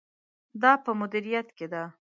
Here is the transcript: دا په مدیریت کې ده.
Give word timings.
دا 0.61 0.71
په 0.83 0.91
مدیریت 0.99 1.47
کې 1.57 1.65
ده. 1.71 1.83